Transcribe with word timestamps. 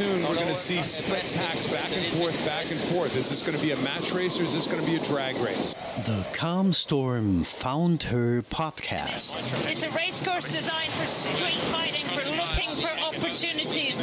soon 0.00 0.22
we're 0.22 0.34
going 0.34 0.48
to 0.48 0.54
see 0.54 0.82
split 0.82 1.22
tacks 1.24 1.66
back 1.66 1.94
and 1.94 2.06
forth, 2.06 2.46
back 2.46 2.70
and 2.70 2.80
forth. 2.80 3.14
Is 3.18 3.28
this 3.28 3.42
going 3.42 3.54
to 3.54 3.62
be 3.62 3.72
a 3.72 3.76
match 3.78 4.12
race 4.12 4.40
or 4.40 4.44
is 4.44 4.54
this 4.54 4.66
going 4.66 4.82
to 4.82 4.90
be 4.90 4.96
a 4.96 5.00
drag 5.00 5.36
race? 5.36 5.74
The 6.06 6.24
Calm 6.32 6.72
Storm 6.72 7.44
Found 7.44 8.04
Her 8.04 8.40
podcast. 8.40 9.36
It's 9.68 9.82
a 9.82 9.90
race 9.90 10.22
course 10.22 10.48
designed 10.48 10.90
for 10.92 11.06
street 11.06 11.60
fighting, 11.68 12.06
for 12.16 12.24
looking 12.30 12.70
for 12.76 12.88
opportunities. 13.04 14.00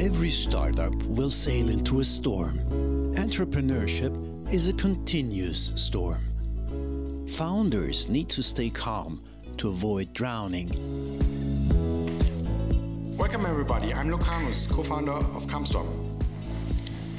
Every 0.00 0.30
startup 0.30 0.94
will 1.06 1.30
sail 1.30 1.70
into 1.70 1.98
a 1.98 2.04
storm. 2.04 2.60
Entrepreneurship 3.16 4.14
is 4.52 4.68
a 4.68 4.72
continuous 4.74 5.72
storm. 5.74 6.22
Founders 7.26 8.08
need 8.08 8.28
to 8.28 8.44
stay 8.44 8.70
calm 8.70 9.20
to 9.58 9.68
avoid 9.68 10.12
drowning. 10.12 10.68
Welcome, 13.16 13.46
everybody. 13.46 13.94
I'm 13.94 14.10
Lucanus, 14.10 14.68
co 14.70 14.82
founder 14.82 15.12
of 15.12 15.46
Calmstorm. 15.46 15.88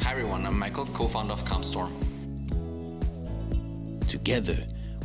Hi, 0.01 0.11
everyone. 0.11 0.45
I'm 0.45 0.59
Michael, 0.59 0.85
co 0.87 1.07
founder 1.07 1.33
of 1.33 1.43
Calmstorm. 1.45 1.91
Together 4.07 4.57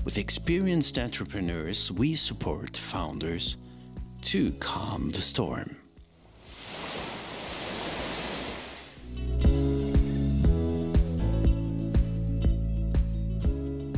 with 0.04 0.18
experienced 0.18 0.98
entrepreneurs, 0.98 1.90
we 1.92 2.14
support 2.14 2.76
founders 2.76 3.56
to 4.22 4.50
calm 4.52 5.08
the 5.10 5.20
storm. 5.20 5.79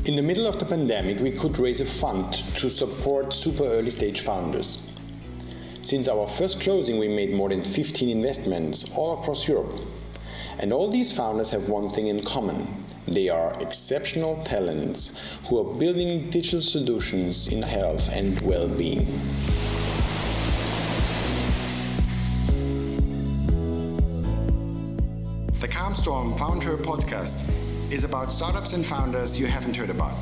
In 0.04 0.16
the 0.16 0.22
middle 0.22 0.48
of 0.48 0.58
the 0.58 0.64
pandemic, 0.64 1.20
we 1.20 1.30
could 1.30 1.60
raise 1.60 1.80
a 1.80 1.84
fund 1.84 2.32
to 2.56 2.68
support 2.68 3.32
super 3.32 3.62
early 3.62 3.92
stage 3.92 4.22
founders. 4.22 4.84
Since 5.82 6.08
our 6.08 6.26
first 6.26 6.60
closing, 6.60 6.98
we 6.98 7.06
made 7.06 7.32
more 7.32 7.48
than 7.48 7.62
15 7.62 8.08
investments 8.08 8.92
all 8.96 9.20
across 9.20 9.46
Europe. 9.46 9.80
And 10.58 10.72
all 10.72 10.88
these 10.90 11.16
founders 11.16 11.52
have 11.52 11.68
one 11.68 11.88
thing 11.88 12.08
in 12.08 12.24
common 12.24 12.66
they 13.06 13.28
are 13.28 13.52
exceptional 13.60 14.42
talents 14.42 15.20
who 15.46 15.58
are 15.60 15.74
building 15.74 16.30
digital 16.30 16.60
solutions 16.60 17.46
in 17.46 17.62
health 17.62 18.10
and 18.12 18.40
well 18.42 18.66
being. 18.66 19.06
The 25.60 25.68
Calmstorm 25.68 26.36
Found 26.40 26.64
Her 26.64 26.76
podcast 26.76 27.48
is 27.92 28.04
about 28.04 28.32
startups 28.32 28.72
and 28.72 28.86
founders 28.86 29.38
you 29.38 29.46
haven't 29.46 29.76
heard 29.76 29.90
about. 29.90 30.16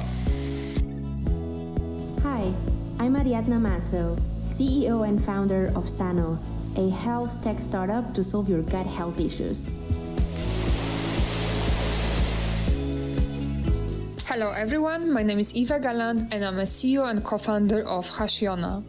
Hi, 2.26 2.52
I'm 2.98 3.14
Ariadna 3.14 3.60
Masso, 3.60 4.16
CEO 4.42 5.06
and 5.06 5.22
founder 5.22 5.72
of 5.76 5.88
Sano, 5.88 6.36
a 6.76 6.90
health 6.90 7.44
tech 7.44 7.60
startup 7.60 8.12
to 8.14 8.24
solve 8.24 8.48
your 8.48 8.62
gut 8.62 8.86
health 8.86 9.20
issues. 9.20 9.70
Hello 14.26 14.50
everyone, 14.50 15.12
my 15.12 15.22
name 15.22 15.38
is 15.38 15.54
Eva 15.54 15.78
Galland 15.78 16.34
and 16.34 16.44
I'm 16.44 16.58
a 16.58 16.66
CEO 16.66 17.08
and 17.08 17.22
co-founder 17.22 17.86
of 17.86 18.04
Hashiona. 18.10 18.82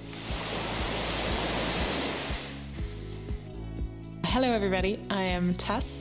Hello 4.25 4.49
everybody, 4.51 4.97
I 5.11 5.21
am 5.23 5.53
Tess. 5.53 6.00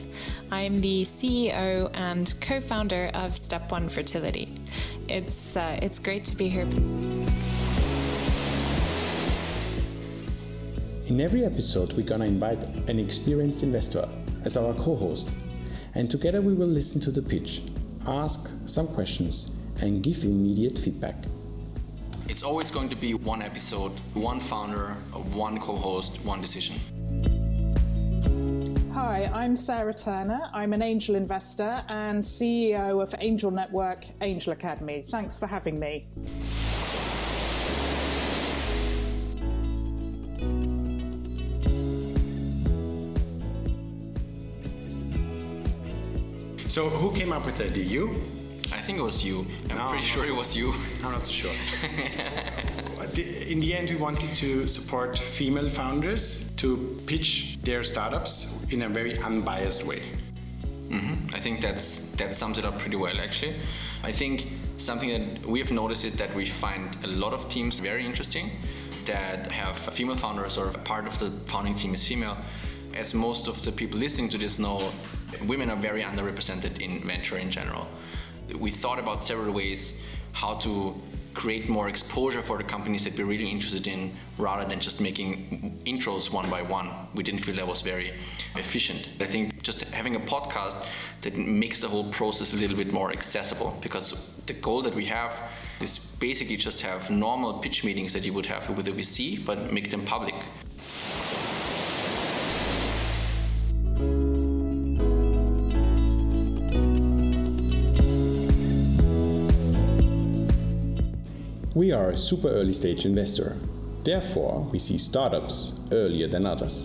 I'm 0.52 0.80
the 0.80 1.02
CEO 1.02 1.90
and 1.94 2.34
co-founder 2.40 3.12
of 3.14 3.36
Step 3.36 3.70
One 3.70 3.88
Fertility. 3.88 4.48
It's 5.08 5.56
uh, 5.56 5.78
it's 5.80 6.00
great 6.00 6.24
to 6.24 6.34
be 6.34 6.48
here. 6.48 6.66
In 11.06 11.20
every 11.20 11.44
episode, 11.44 11.92
we're 11.92 12.06
gonna 12.06 12.24
invite 12.24 12.64
an 12.88 12.98
experienced 12.98 13.62
investor 13.62 14.08
as 14.44 14.56
our 14.56 14.74
co-host, 14.74 15.30
and 15.94 16.10
together 16.10 16.42
we 16.42 16.54
will 16.54 16.66
listen 16.66 17.00
to 17.02 17.12
the 17.12 17.22
pitch, 17.22 17.62
ask 18.08 18.50
some 18.66 18.88
questions, 18.88 19.54
and 19.82 20.02
give 20.02 20.24
immediate 20.24 20.76
feedback. 20.76 21.14
It's 22.28 22.42
always 22.42 22.72
going 22.72 22.88
to 22.88 22.96
be 22.96 23.14
one 23.14 23.40
episode, 23.40 23.92
one 24.14 24.40
founder, 24.40 24.94
one 25.32 25.60
co 25.60 25.76
host, 25.76 26.18
one 26.24 26.40
decision. 26.40 26.74
Hi, 29.10 29.24
I'm 29.34 29.56
Sarah 29.56 29.92
Turner. 29.92 30.48
I'm 30.54 30.72
an 30.72 30.82
angel 30.82 31.16
investor 31.16 31.82
and 31.88 32.22
CEO 32.22 33.02
of 33.02 33.12
Angel 33.18 33.50
Network 33.50 34.06
Angel 34.20 34.52
Academe. 34.52 35.02
Thanks 35.02 35.36
for 35.36 35.48
having 35.48 35.80
me. 35.80 36.06
So, 46.68 46.88
who 46.88 47.16
came 47.16 47.32
up 47.32 47.44
with 47.46 47.58
the 47.58 47.64
idea? 47.66 47.84
You? 47.84 48.08
I 48.72 48.78
think 48.80 48.98
it 48.98 49.02
was 49.02 49.24
you. 49.24 49.44
I'm 49.70 49.76
No, 49.76 49.88
pretty 49.88 50.04
I'm 50.04 50.10
sure 50.10 50.22
not- 50.22 50.28
it 50.28 50.36
was 50.36 50.56
you. 50.56 50.72
I'm 51.04 51.10
not 51.12 51.26
so 51.26 51.32
sure. 51.32 51.50
In 53.18 53.60
the 53.60 53.74
end, 53.74 53.90
we 53.90 53.96
wanted 53.96 54.32
to 54.36 54.68
support 54.68 55.18
female 55.18 55.68
founders 55.68 56.50
to 56.56 57.00
pitch 57.06 57.58
their 57.62 57.82
startups 57.82 58.64
in 58.70 58.82
a 58.82 58.88
very 58.88 59.16
unbiased 59.18 59.84
way. 59.84 60.02
hmm 60.88 61.14
I 61.34 61.40
think 61.40 61.60
that's 61.60 62.10
that 62.16 62.36
sums 62.36 62.58
it 62.58 62.64
up 62.64 62.78
pretty 62.78 62.96
well, 62.96 63.18
actually. 63.20 63.54
I 64.04 64.12
think 64.12 64.46
something 64.76 65.10
that 65.10 65.46
we 65.46 65.58
have 65.58 65.72
noticed 65.72 66.04
is 66.04 66.12
that 66.12 66.34
we 66.34 66.46
find 66.46 66.96
a 67.04 67.08
lot 67.08 67.32
of 67.32 67.48
teams 67.48 67.80
very 67.80 68.04
interesting 68.04 68.50
that 69.06 69.50
have 69.50 69.76
female 69.76 70.16
founders 70.16 70.56
or 70.56 70.70
part 70.84 71.06
of 71.06 71.18
the 71.18 71.30
founding 71.50 71.74
team 71.74 71.94
is 71.94 72.06
female. 72.06 72.36
As 72.94 73.14
most 73.14 73.48
of 73.48 73.62
the 73.62 73.72
people 73.72 73.98
listening 73.98 74.30
to 74.30 74.38
this 74.38 74.58
know, 74.58 74.92
women 75.46 75.70
are 75.70 75.76
very 75.76 76.02
underrepresented 76.02 76.80
in 76.80 77.00
venture 77.00 77.38
in 77.38 77.50
general. 77.50 77.86
We 78.58 78.70
thought 78.70 78.98
about 78.98 79.22
several 79.22 79.52
ways 79.52 80.00
how 80.32 80.54
to 80.56 80.94
create 81.34 81.68
more 81.68 81.88
exposure 81.88 82.42
for 82.42 82.58
the 82.58 82.64
companies 82.64 83.04
that 83.04 83.16
we're 83.16 83.26
really 83.26 83.48
interested 83.48 83.86
in 83.86 84.12
rather 84.38 84.68
than 84.68 84.80
just 84.80 85.00
making 85.00 85.80
intros 85.86 86.32
one 86.32 86.48
by 86.50 86.62
one. 86.62 86.90
We 87.14 87.22
didn't 87.22 87.40
feel 87.40 87.56
that 87.56 87.66
was 87.66 87.82
very 87.82 88.12
efficient. 88.56 89.08
I 89.20 89.24
think 89.24 89.62
just 89.62 89.82
having 89.92 90.16
a 90.16 90.20
podcast 90.20 90.86
that 91.22 91.36
makes 91.36 91.80
the 91.80 91.88
whole 91.88 92.10
process 92.10 92.52
a 92.52 92.56
little 92.56 92.76
bit 92.76 92.92
more 92.92 93.10
accessible 93.10 93.78
because 93.82 94.36
the 94.46 94.54
goal 94.54 94.82
that 94.82 94.94
we 94.94 95.04
have 95.06 95.38
is 95.80 95.98
basically 95.98 96.56
just 96.56 96.80
have 96.80 97.10
normal 97.10 97.54
pitch 97.54 97.84
meetings 97.84 98.12
that 98.12 98.24
you 98.24 98.32
would 98.32 98.46
have 98.46 98.68
with 98.76 98.88
a 98.88 98.92
VC 98.92 99.44
but 99.44 99.72
make 99.72 99.90
them 99.90 100.04
public. 100.04 100.34
We 111.72 111.92
are 111.92 112.10
a 112.10 112.16
super 112.16 112.48
early 112.48 112.72
stage 112.72 113.06
investor. 113.06 113.56
Therefore, 114.02 114.66
we 114.72 114.80
see 114.80 114.98
startups 114.98 115.78
earlier 115.92 116.26
than 116.26 116.44
others. 116.44 116.84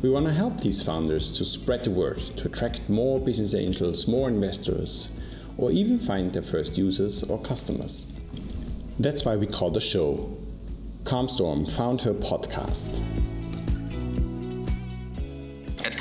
We 0.00 0.08
want 0.08 0.24
to 0.24 0.32
help 0.32 0.62
these 0.62 0.82
founders 0.82 1.36
to 1.36 1.44
spread 1.44 1.84
the 1.84 1.90
word, 1.90 2.20
to 2.38 2.48
attract 2.48 2.88
more 2.88 3.20
business 3.20 3.54
angels, 3.54 4.08
more 4.08 4.30
investors, 4.30 5.12
or 5.58 5.70
even 5.70 5.98
find 5.98 6.32
their 6.32 6.42
first 6.42 6.78
users 6.78 7.22
or 7.22 7.38
customers. 7.38 8.14
That's 8.98 9.26
why 9.26 9.36
we 9.36 9.46
call 9.46 9.70
the 9.70 9.80
show 9.80 10.34
Calmstorm 11.02 11.70
Found 11.72 12.00
Her 12.00 12.14
Podcast. 12.14 12.98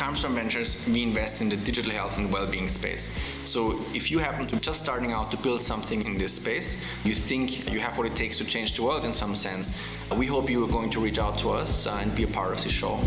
Calmstorm 0.03 0.35
Ventures, 0.35 0.85
we 0.89 1.01
invest 1.01 1.41
in 1.41 1.47
the 1.47 1.55
digital 1.55 1.89
health 1.89 2.17
and 2.17 2.29
well-being 2.29 2.67
space. 2.67 3.09
So 3.45 3.79
if 3.93 4.11
you 4.11 4.19
happen 4.19 4.45
to 4.47 4.59
just 4.59 4.83
starting 4.83 5.13
out 5.13 5.31
to 5.31 5.37
build 5.37 5.63
something 5.63 6.05
in 6.05 6.17
this 6.17 6.33
space, 6.33 6.75
you 7.05 7.15
think 7.15 7.71
you 7.71 7.79
have 7.79 7.97
what 7.97 8.05
it 8.05 8.13
takes 8.13 8.37
to 8.39 8.43
change 8.43 8.75
the 8.75 8.83
world 8.83 9.05
in 9.05 9.13
some 9.13 9.33
sense, 9.33 9.81
we 10.13 10.25
hope 10.25 10.49
you 10.49 10.61
are 10.65 10.67
going 10.67 10.89
to 10.89 10.99
reach 10.99 11.19
out 11.19 11.37
to 11.37 11.51
us 11.51 11.87
uh, 11.87 11.99
and 12.01 12.13
be 12.17 12.23
a 12.23 12.27
part 12.27 12.51
of 12.51 12.61
this 12.61 12.73
show. 12.73 12.99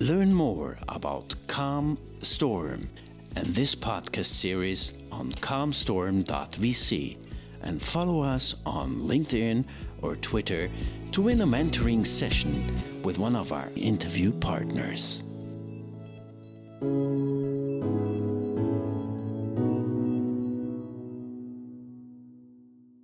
Learn 0.00 0.34
more 0.34 0.76
about 0.88 1.36
Calm 1.46 1.96
Storm 2.18 2.88
and 3.36 3.46
this 3.54 3.76
podcast 3.76 4.26
series 4.26 4.92
on 5.12 5.30
calmstorm.vc 5.30 7.16
and 7.62 7.80
follow 7.80 8.22
us 8.22 8.56
on 8.66 8.96
LinkedIn 8.96 9.64
or 10.02 10.16
Twitter 10.16 10.68
to 11.12 11.22
win 11.22 11.40
a 11.40 11.46
mentoring 11.46 12.06
session 12.06 12.64
with 13.02 13.18
one 13.18 13.36
of 13.36 13.52
our 13.52 13.68
interview 13.76 14.32
partners. 14.32 15.22